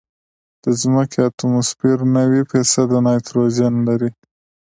د 0.63 0.65
ځمکې 0.81 1.19
اتموسفیر 1.29 1.97
نوي 2.17 2.41
فیصده 2.51 2.97
نایټروجن 3.05 3.73
لري. 3.87 4.11